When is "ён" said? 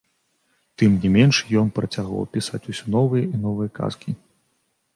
1.61-1.67